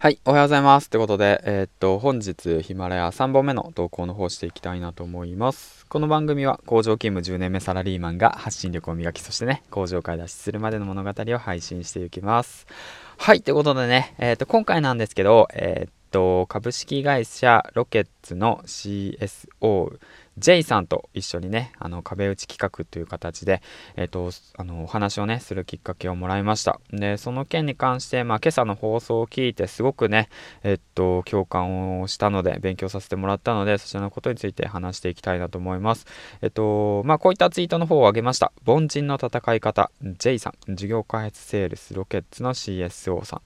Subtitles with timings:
[0.00, 0.90] はい、おはようございます。
[0.90, 5.86] ということで、えー、っと、本日、ヒマラヤ3本目の投稿の方していきたいなと思います。
[5.86, 12.68] この番組は、工場勤務10年目サラリーマンが発信力を磨き、そしてね、工場から脱出するまでの物語を配信していきます。
[13.16, 19.98] はい、ということでね、えー、っと、今回なんですけど、えー、っと、株式会社ロケッツの CSO、
[20.38, 23.60] J さんと一緒にね、あの、壁打ち企画という形で、
[23.96, 26.80] えっ、ー、と、あの、お話をね、するきっかけをもらいました。
[26.90, 30.28] で、その件に関して、まあ、今朝の放送を聞いて、すごくね、
[30.62, 36.06] えっ、ー、と、共感をしたので、勉強させてもらったので、そちらのことについて話していきたいなと思います。
[36.40, 38.52] えっ、ー、と、まあ、こういったツイートの方を上げました。
[38.66, 43.40] 凡人の戦い方、J さん、事業開発セールスロケッツの CSO さん。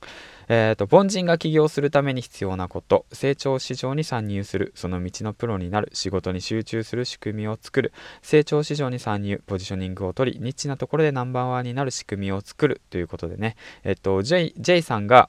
[0.49, 7.93] えーと、凡人が起業するために必要なこと成長市場に参入するその道のプロになる仕事に集中する仕組みを作る
[8.23, 15.29] 成長市場に参入ポジショニングを取りニッチなところでナンバーワンになる仕組みを作るということでね、えっ、ー、と J, J さんが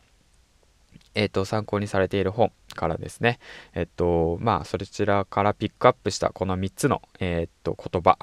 [1.15, 3.39] えっ、ー、と、参考にされている本からですね、
[3.73, 8.17] えっ、ー、と、まあ、そちらからピックアップしたこの3つの、えっ、と、言葉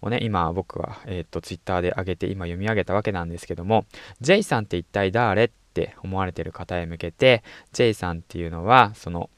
[0.00, 3.84] をね、今僕は、えっ、と、ツイッターで上げて、今読み上げたわけなんですけども、
[4.20, 5.50] J さんって一体誰？
[5.76, 9.28] って思われてる方へ向けて J さんっていうのはその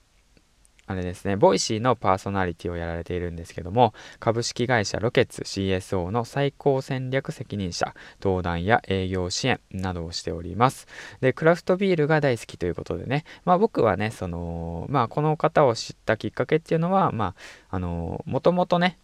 [0.87, 10.87] あれですね、 Voicy のパーソナリティをやられているんですけども、株式会社 Rockets CSO の最高戦略責任者、登壇や営業支援などをしております。
[11.21, 17.35] で、クラフトビールが大好きということでね、まあ僕はね、その、まあこの方を知ったきっかけっていうのは、ま
[17.69, 18.97] あ、あの、もともとね、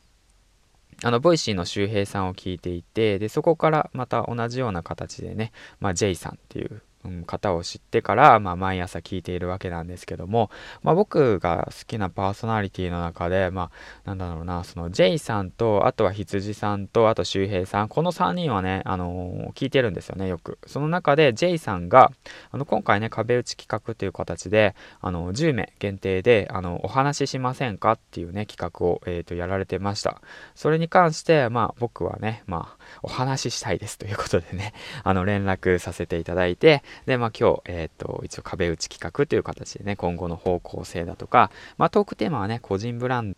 [1.02, 10.50] あの、 Voicy の周平さんを聞いていて、で、そこからまた同じような形でね、まあ、J さんっていううん、方を知ってから、まあ、毎朝聞いているわけなんですけども、
[10.82, 13.70] まあ、僕が好きなパーソナリティの中で、ま
[14.04, 20.58] あ、なんだろうな、その J さんと、あとは羊さんと、あと周平さん、この3人はね、あのー、聞いてるんですよね、よく。
[20.66, 22.10] その中で J さんが、
[22.50, 30.22] あの、今回ね、壁打ち企画という形で、あの、10名限定で、あの、お話ししませんかっていうね、企画を、えっ、ー、と、やられてました。
[30.54, 43.36] それに関して、まあ、僕はね、まあ、お話ししたいですということでね、あの、連絡させていただいて、で、まあ今日、えっ、ー、と、一応壁打ち企画という形でね、今後の方向性だとか、まあトークテーマはね、個人ブランド、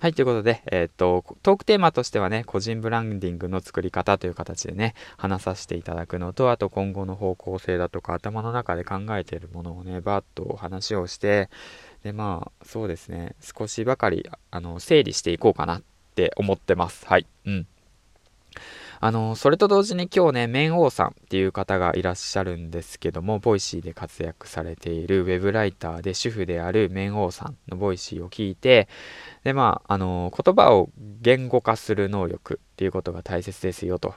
[0.00, 11.48] はい、ということで、えっ、と、トークテーマとしてはね、個人ブランディングの作り方という形でね、話させていただくのと、あと今後の方向性だとか、頭の中で考えているものをね、バーッと話をして、
[12.02, 15.82] で、まあ、そうですね、少しばかり、あの、整理していこうかなっ
[16.14, 17.06] て思ってます。
[17.06, 17.26] はい。
[17.46, 17.66] うん。
[19.00, 28.88] あの、それと同時に今日ね、綿王さんっていう方がいらっしゃるんですけども、 Voicy で活躍されているウェブライターで主婦である綿王さんの Voicy を聞いて、
[29.44, 30.90] で、まあ、あの、言葉を
[31.20, 34.14] 言語化する能力っていうことが大切ですよと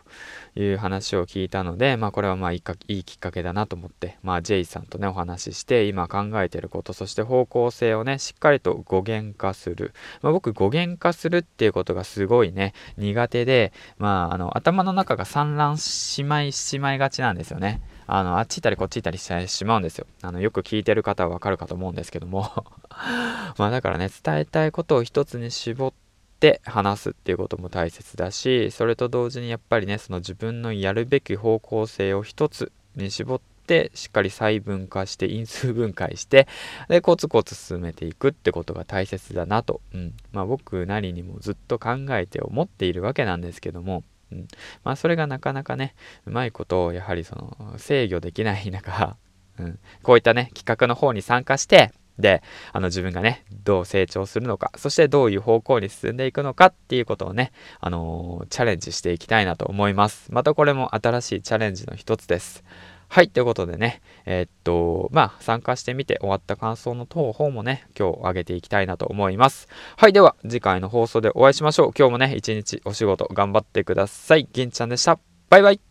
[0.56, 9.94] いう話を聞いたので、まあこれはまあいいかいいきっかけだなと思って、まあ J さんとねお話しして今考えてること、そして方向性をねしっかりと言語化する。
[10.22, 17.82] まあ僕語源化するっていうことがすごいね苦手で、まああの頭の中が散乱しまいしまいがちなんですよね。
[18.08, 20.08] あの、あっち行ったりこっち行ったりしてしまうんですよ。
[20.22, 22.50] あの、よく聞いてる方はわかるかと思うんですけども。
[23.58, 25.92] まあだからね、伝えたいことを一つに絞っ
[26.40, 36.48] て、話すっていうことも大切だしそれと同時にやっぱりねその自分のやるべき方向性を一つに絞ってしっかり細分化して因数分解して
[36.90, 40.14] でコツコツ進めていくってことが大切だなと、うん。
[40.32, 44.48] まあ、僕なりにもずっと考えて思っているわけなんですけども、うん、
[44.84, 45.96] まあそれがなかなかね
[46.26, 49.16] うまいことをやはりその制御できない 中、
[49.60, 52.42] うん、こういったね企画の方に参加してで、
[52.74, 60.32] あの自分がね、どう成長するのか、そしてどういう方向に進んでいくのかっていうことをね、あのー、チャレンジしていきたいなと思います。
[60.32, 62.64] またこれも新しいチャレンジの一つです。
[63.10, 69.68] はい、ということでね、えー、っと、まあ、参加してみて終わった感想の方もね、今日あげていきたいなと思います。
[69.96, 71.92] はい、では次回の放送でお会いしましょう。
[71.98, 74.48] 今日もね、一日お仕事頑張ってください。
[74.52, 75.20] 銀ちゃんでした。
[75.50, 75.87] バイバイ。